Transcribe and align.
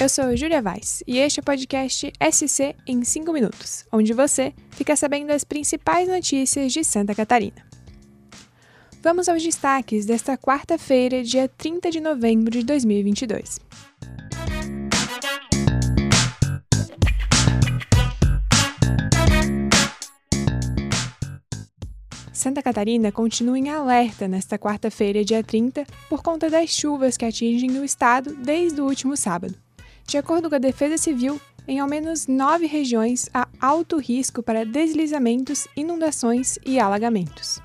Eu 0.00 0.08
sou 0.08 0.36
Júlia 0.36 0.60
Vaz 0.60 1.02
e 1.06 1.18
este 1.18 1.40
é 1.40 1.42
o 1.42 1.44
podcast 1.44 2.12
SC 2.32 2.74
em 2.86 3.02
5 3.02 3.32
minutos, 3.32 3.84
onde 3.92 4.12
você 4.12 4.52
fica 4.70 4.94
sabendo 4.94 5.30
as 5.30 5.44
principais 5.44 6.08
notícias 6.08 6.72
de 6.72 6.84
Santa 6.84 7.14
Catarina. 7.14 7.64
Vamos 9.02 9.28
aos 9.28 9.42
destaques 9.42 10.04
desta 10.04 10.36
quarta-feira, 10.36 11.22
dia 11.22 11.48
30 11.48 11.90
de 11.90 12.00
novembro 12.00 12.50
de 12.50 12.64
2022. 12.64 13.60
Santa 22.46 22.62
Catarina 22.62 23.10
continua 23.10 23.58
em 23.58 23.70
alerta 23.70 24.28
nesta 24.28 24.56
quarta-feira, 24.56 25.24
dia 25.24 25.42
30, 25.42 25.84
por 26.08 26.22
conta 26.22 26.48
das 26.48 26.70
chuvas 26.70 27.16
que 27.16 27.24
atingem 27.24 27.76
o 27.76 27.84
estado 27.84 28.36
desde 28.36 28.80
o 28.80 28.84
último 28.84 29.16
sábado. 29.16 29.56
De 30.06 30.16
acordo 30.16 30.48
com 30.48 30.54
a 30.54 30.58
Defesa 30.58 30.96
Civil, 30.96 31.40
em 31.66 31.80
ao 31.80 31.88
menos 31.88 32.28
nove 32.28 32.66
regiões 32.66 33.28
há 33.34 33.48
alto 33.60 33.98
risco 33.98 34.44
para 34.44 34.64
deslizamentos, 34.64 35.66
inundações 35.76 36.56
e 36.64 36.78
alagamentos. 36.78 37.60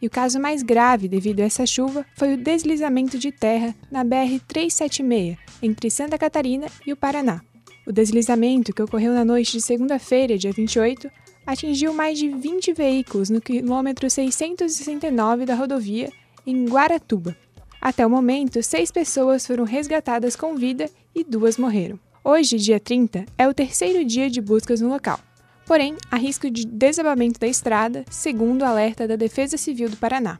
E 0.00 0.06
o 0.06 0.10
caso 0.10 0.40
mais 0.40 0.62
grave 0.62 1.06
devido 1.06 1.40
a 1.40 1.44
essa 1.44 1.66
chuva 1.66 2.06
foi 2.16 2.32
o 2.32 2.38
deslizamento 2.38 3.18
de 3.18 3.30
terra 3.30 3.74
na 3.90 4.02
BR-376, 4.02 5.36
entre 5.62 5.90
Santa 5.90 6.16
Catarina 6.16 6.66
e 6.86 6.94
o 6.94 6.96
Paraná. 6.96 7.42
O 7.86 7.92
deslizamento, 7.92 8.72
que 8.72 8.82
ocorreu 8.82 9.12
na 9.12 9.24
noite 9.24 9.52
de 9.52 9.60
segunda-feira, 9.60 10.38
dia 10.38 10.52
28, 10.52 11.10
atingiu 11.44 11.92
mais 11.92 12.18
de 12.18 12.28
20 12.28 12.72
veículos 12.72 13.28
no 13.28 13.40
quilômetro 13.40 14.08
669 14.08 15.44
da 15.44 15.54
rodovia, 15.54 16.10
em 16.46 16.64
Guaratuba. 16.66 17.36
Até 17.80 18.06
o 18.06 18.10
momento, 18.10 18.62
seis 18.62 18.92
pessoas 18.92 19.44
foram 19.44 19.64
resgatadas 19.64 20.36
com 20.36 20.54
vida 20.54 20.88
e 21.12 21.24
duas 21.24 21.58
morreram. 21.58 21.98
Hoje, 22.22 22.56
dia 22.56 22.78
30, 22.78 23.26
é 23.36 23.48
o 23.48 23.54
terceiro 23.54 24.04
dia 24.04 24.30
de 24.30 24.40
buscas 24.40 24.80
no 24.80 24.88
local. 24.88 25.18
Porém, 25.66 25.96
há 26.08 26.16
risco 26.16 26.48
de 26.48 26.64
desabamento 26.64 27.40
da 27.40 27.48
estrada, 27.48 28.04
segundo 28.08 28.62
o 28.62 28.64
alerta 28.64 29.08
da 29.08 29.16
Defesa 29.16 29.56
Civil 29.56 29.90
do 29.90 29.96
Paraná. 29.96 30.38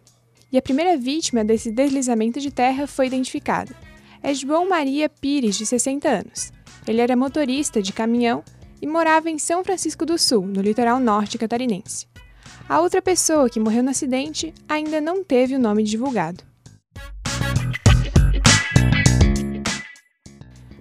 E 0.52 0.58
a 0.58 0.62
primeira 0.62 0.96
vítima 0.96 1.44
desse 1.44 1.72
deslizamento 1.72 2.38
de 2.38 2.52
terra 2.52 2.86
foi 2.86 3.08
identificada. 3.08 3.74
É 4.22 4.32
João 4.32 4.68
Maria 4.68 5.08
Pires, 5.08 5.56
de 5.56 5.66
60 5.66 6.08
anos. 6.08 6.52
Ele 6.86 7.00
era 7.00 7.16
motorista 7.16 7.80
de 7.80 7.92
caminhão 7.92 8.42
e 8.80 8.86
morava 8.86 9.30
em 9.30 9.38
São 9.38 9.62
Francisco 9.62 10.04
do 10.04 10.18
Sul, 10.18 10.44
no 10.44 10.60
litoral 10.60 10.98
norte 10.98 11.38
catarinense. 11.38 12.06
A 12.68 12.80
outra 12.80 13.00
pessoa 13.00 13.48
que 13.48 13.60
morreu 13.60 13.82
no 13.82 13.90
acidente 13.90 14.52
ainda 14.68 15.00
não 15.00 15.22
teve 15.22 15.54
o 15.54 15.58
nome 15.58 15.82
divulgado. 15.82 16.42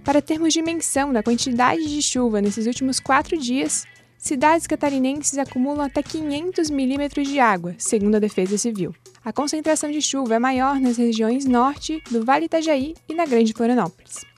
Para 0.04 0.20
termos 0.20 0.52
dimensão 0.52 1.12
da 1.12 1.22
quantidade 1.22 1.86
de 1.86 2.02
chuva 2.02 2.40
nesses 2.40 2.66
últimos 2.66 2.98
quatro 2.98 3.38
dias, 3.38 3.84
cidades 4.18 4.66
catarinenses 4.66 5.38
acumulam 5.38 5.86
até 5.86 6.02
500 6.02 6.70
milímetros 6.70 7.28
de 7.28 7.38
água, 7.38 7.74
segundo 7.78 8.16
a 8.16 8.18
Defesa 8.18 8.58
Civil. 8.58 8.92
A 9.24 9.32
concentração 9.32 9.90
de 9.92 10.02
chuva 10.02 10.34
é 10.34 10.38
maior 10.40 10.80
nas 10.80 10.96
regiões 10.96 11.44
norte, 11.44 12.02
do 12.10 12.24
Vale 12.24 12.46
Itajaí 12.46 12.94
e 13.08 13.14
na 13.14 13.24
Grande 13.24 13.52
Florianópolis. 13.52 14.31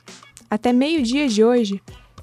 Até 0.55 0.73
meio-dia 0.73 1.27
de 1.27 1.43
hoje, 1.43 1.83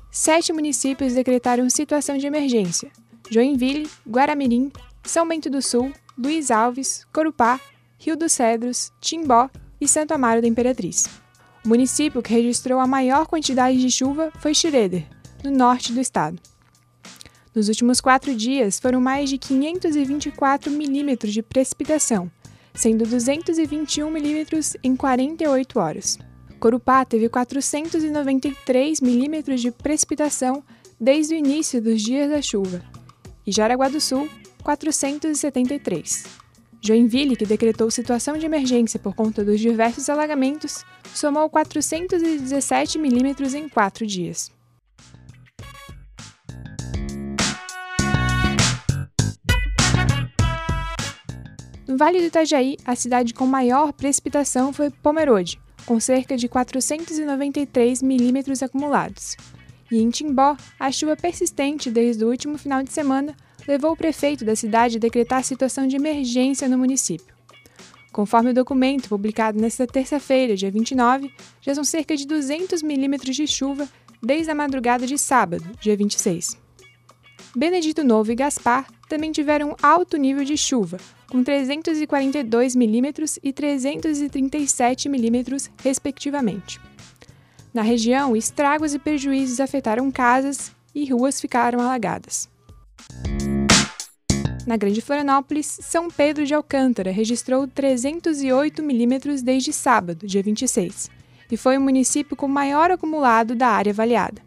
sete 0.10 0.54
municípios 0.54 1.12
decretaram 1.12 1.70
situação 1.70 2.18
de 2.18 2.26
emergência: 2.26 2.90
Joinville, 3.30 3.90
Guaramirim, 4.10 4.72
São 5.04 5.28
Bento 5.28 5.50
do 5.50 5.62
Sul, 5.62 5.92
Luiz 6.18 6.50
Alves, 6.50 7.06
Corupá, 7.12 7.60
Rio 8.00 8.16
dos 8.16 8.32
Cedros, 8.32 8.90
Timbó 9.02 9.50
e 9.82 9.86
Santo 9.86 10.14
Amaro 10.14 10.42
da 10.42 10.48
Imperatriz. 10.48 11.10
O 11.66 11.68
município 11.68 12.22
que 12.22 12.34
registrou 12.34 12.80
a 12.80 12.88
maior 12.88 13.28
quantidade 13.28 13.78
de 13.78 13.92
chuva 13.92 14.32
foi 14.40 14.54
Schroeder, 14.54 15.06
no 15.44 15.52
norte 15.52 15.92
do 15.92 16.00
estado. 16.00 16.40
Nos 17.54 17.68
últimos 17.68 18.00
quatro 18.00 18.34
dias, 18.34 18.80
foram 18.80 19.02
mais 19.02 19.30
de 19.30 19.38
524 19.38 20.72
milímetros 20.72 21.34
de 21.34 21.44
precipitação, 21.44 22.32
sendo 22.74 23.06
221 23.06 24.10
milímetros 24.10 24.78
em 24.82 24.96
48 24.96 25.78
horas. 25.78 26.31
Corupá 26.62 27.04
teve 27.04 27.28
493 27.28 29.02
milímetros 29.02 29.62
de 29.62 29.72
precipitação 29.72 30.64
desde 31.00 31.34
o 31.34 31.38
início 31.38 31.82
dos 31.82 32.00
dias 32.00 32.30
da 32.30 32.40
chuva, 32.40 32.84
e 33.48 33.52
Jaraguá 33.52 33.90
do 33.90 34.00
Sul, 34.00 34.30
473. 34.62 36.24
Joinville, 36.80 37.36
que 37.36 37.48
decretou 37.48 37.90
situação 37.90 38.38
de 38.38 38.46
emergência 38.46 39.00
por 39.00 39.16
conta 39.16 39.44
dos 39.44 39.60
diversos 39.60 40.08
alagamentos, 40.08 40.86
somou 41.16 41.50
417 41.50 43.00
milímetros 43.00 43.56
em 43.56 43.68
quatro 43.68 44.06
dias. 44.06 44.52
No 51.88 51.98
Vale 51.98 52.20
do 52.20 52.26
Itajaí, 52.26 52.78
a 52.86 52.96
cidade 52.96 53.34
com 53.34 53.48
maior 53.48 53.92
precipitação 53.94 54.72
foi 54.72 54.92
Pomerode, 54.92 55.60
com 55.86 56.00
cerca 56.00 56.38
de 56.38 56.48
493 56.48 58.02
milímetros 58.02 58.62
acumulados. 58.64 59.36
E 59.92 60.02
em 60.02 60.10
Timbó, 60.10 60.56
a 60.80 60.92
chuva 60.92 61.18
persistente 61.18 61.92
desde 61.92 62.24
o 62.24 62.30
último 62.30 62.58
final 62.58 62.82
de 62.82 62.92
semana 62.92 63.36
levou 63.68 63.92
o 63.92 63.98
prefeito 63.98 64.46
da 64.46 64.56
cidade 64.56 64.98
a 64.98 65.00
decretar 65.00 65.44
situação 65.44 65.86
de 65.88 65.96
emergência 65.96 66.68
no 66.68 66.78
município. 66.78 67.36
Conforme 68.12 68.52
o 68.52 68.54
documento 68.54 69.08
publicado 69.08 69.60
nesta 69.60 69.88
terça-feira, 69.88 70.56
dia 70.56 70.70
29, 70.70 71.32
já 71.62 71.74
são 71.74 71.84
cerca 71.84 72.16
de 72.16 72.28
200 72.28 72.82
milímetros 72.82 73.36
de 73.36 73.48
chuva 73.48 73.88
desde 74.22 74.52
a 74.52 74.56
madrugada 74.56 75.08
de 75.08 75.18
sábado, 75.18 75.64
dia 75.80 75.96
26. 75.96 76.58
Benedito 77.56 78.02
Novo 78.02 78.32
e 78.32 78.36
Gaspar 78.36 78.88
também 79.10 79.30
tiveram 79.30 79.76
alto 79.84 80.16
nível 80.16 80.44
de 80.46 80.56
chuva, 80.56 80.98
com 81.30 81.44
342 81.44 82.78
milímetros 82.78 83.38
e 83.44 83.52
337 83.52 85.10
milímetros, 85.10 85.70
respectivamente. 85.84 86.80
Na 87.74 87.82
região, 87.82 88.38
estragos 88.38 88.94
e 88.94 89.00
prejuízos 89.00 89.60
afetaram 89.60 90.10
casas 90.10 90.72
e 90.96 91.12
ruas 91.12 91.42
ficaram 91.42 91.82
alagadas. 91.82 92.50
Na 94.66 94.78
Grande 94.78 95.02
Florianópolis, 95.02 95.80
São 95.82 96.10
Pedro 96.10 96.46
de 96.46 96.54
Alcântara 96.54 97.12
registrou 97.12 97.68
308 97.68 98.82
milímetros 98.82 99.42
desde 99.42 99.74
sábado, 99.74 100.26
dia 100.26 100.42
26, 100.42 101.10
e 101.52 101.58
foi 101.58 101.78
o 101.78 101.82
município 101.82 102.38
com 102.38 102.48
maior 102.48 102.92
acumulado 102.92 103.56
da 103.56 103.68
área 103.68 103.92
avaliada. 103.92 104.42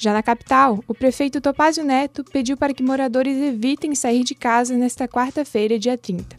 Já 0.00 0.12
na 0.12 0.22
capital, 0.22 0.78
o 0.86 0.94
prefeito 0.94 1.40
Topázio 1.40 1.84
Neto 1.84 2.22
pediu 2.22 2.56
para 2.56 2.72
que 2.72 2.84
moradores 2.84 3.36
evitem 3.36 3.96
sair 3.96 4.22
de 4.22 4.32
casa 4.32 4.76
nesta 4.76 5.08
quarta-feira, 5.08 5.76
dia 5.76 5.98
30. 5.98 6.38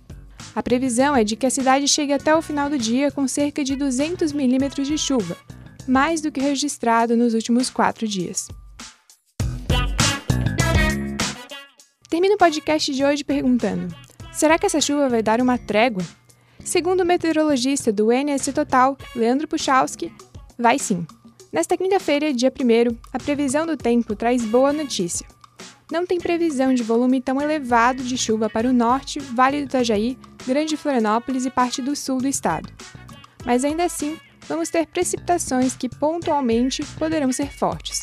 A 0.55 0.63
previsão 0.63 1.13
é 1.13 1.25
de 1.25 1.35
que 1.35 1.45
a 1.45 1.49
cidade 1.49 1.85
chegue 1.85 2.13
até 2.13 2.33
o 2.33 2.41
final 2.41 2.69
do 2.69 2.77
dia 2.77 3.11
com 3.11 3.27
cerca 3.27 3.61
de 3.61 3.75
200 3.75 4.31
milímetros 4.31 4.87
de 4.87 4.97
chuva, 4.97 5.35
mais 5.85 6.21
do 6.21 6.31
que 6.31 6.39
registrado 6.39 7.17
nos 7.17 7.33
últimos 7.33 7.69
quatro 7.69 8.07
dias. 8.07 8.47
Termino 12.09 12.35
o 12.35 12.37
podcast 12.37 12.93
de 12.93 13.03
hoje 13.03 13.25
perguntando: 13.25 13.93
será 14.31 14.57
que 14.57 14.67
essa 14.67 14.79
chuva 14.79 15.09
vai 15.09 15.21
dar 15.21 15.41
uma 15.41 15.57
trégua? 15.57 16.03
Segundo 16.63 17.01
o 17.01 17.05
meteorologista 17.05 17.91
do 17.91 18.09
NSC 18.09 18.53
Total, 18.53 18.97
Leandro 19.13 19.49
Puchalski, 19.49 20.13
vai 20.57 20.79
sim. 20.79 21.05
Nesta 21.51 21.75
quinta-feira, 21.75 22.31
dia 22.31 22.51
1, 22.51 22.95
a 23.11 23.17
previsão 23.17 23.65
do 23.65 23.75
tempo 23.75 24.15
traz 24.15 24.45
boa 24.45 24.71
notícia. 24.71 25.27
Não 25.91 26.05
tem 26.05 26.19
previsão 26.19 26.75
de 26.75 26.83
volume 26.83 27.19
tão 27.19 27.41
elevado 27.41 28.03
de 28.03 28.15
chuva 28.15 28.47
para 28.47 28.69
o 28.69 28.73
norte, 28.73 29.19
Vale 29.19 29.61
do 29.61 29.65
Itajaí, 29.65 30.15
Grande 30.45 30.77
Florianópolis 30.77 31.47
e 31.47 31.49
parte 31.49 31.81
do 31.81 31.95
sul 31.95 32.19
do 32.19 32.27
estado. 32.27 32.71
Mas 33.43 33.65
ainda 33.65 33.83
assim, 33.83 34.19
vamos 34.47 34.69
ter 34.69 34.85
precipitações 34.85 35.75
que 35.75 35.89
pontualmente 35.89 36.85
poderão 36.99 37.31
ser 37.31 37.51
fortes. 37.51 38.01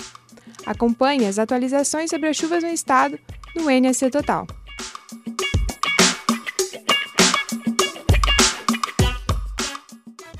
Acompanhe 0.66 1.24
as 1.24 1.38
atualizações 1.38 2.10
sobre 2.10 2.28
as 2.28 2.36
chuvas 2.36 2.64
no 2.64 2.70
estado 2.70 3.16
no 3.54 3.70
NSC 3.70 4.10
Total. 4.10 4.44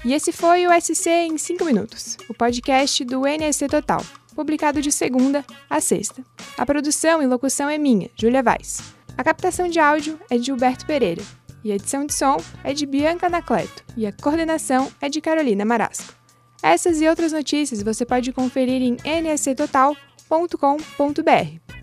E 0.06 0.14
esse 0.14 0.30
foi 0.30 0.68
o 0.68 0.80
SC 0.80 1.10
em 1.10 1.36
5 1.36 1.64
minutos, 1.64 2.16
o 2.28 2.32
podcast 2.32 3.04
do 3.04 3.26
NSC 3.26 3.66
Total, 3.66 4.00
publicado 4.36 4.80
de 4.80 4.92
segunda 4.92 5.44
a 5.68 5.80
sexta. 5.80 6.24
A 6.56 6.64
produção 6.64 7.20
e 7.20 7.26
locução 7.26 7.68
é 7.68 7.76
minha, 7.76 8.08
Júlia 8.14 8.40
Vaz. 8.40 8.94
A 9.18 9.24
captação 9.24 9.66
de 9.66 9.80
áudio 9.80 10.16
é 10.30 10.38
de 10.38 10.44
Gilberto 10.44 10.86
Pereira. 10.86 11.24
E 11.64 11.72
a 11.72 11.74
edição 11.74 12.06
de 12.06 12.14
som 12.14 12.36
é 12.62 12.72
de 12.72 12.86
Bianca 12.86 13.26
Anacleto. 13.26 13.82
E 13.96 14.06
a 14.06 14.12
coordenação 14.12 14.92
é 15.00 15.08
de 15.08 15.20
Carolina 15.20 15.64
Marasco. 15.64 16.14
Essas 16.62 17.00
e 17.00 17.08
outras 17.08 17.32
notícias 17.32 17.82
você 17.82 18.06
pode 18.06 18.32
conferir 18.32 18.80
em 18.80 18.96
nsctotal.com.br 19.04 19.96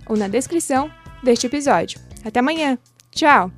ou 0.07 0.15
na 0.15 0.29
descrição 0.29 0.89
deste 1.21 1.47
episódio. 1.47 1.99
Até 2.23 2.39
amanhã! 2.39 2.77
Tchau! 3.11 3.51